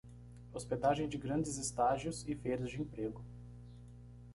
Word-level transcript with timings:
Hospedagem 0.51 1.07
de 1.07 1.15
grandes 1.15 1.59
estágios 1.59 2.27
e 2.27 2.33
feiras 2.35 2.71
de 2.71 2.81
emprego 2.81 3.23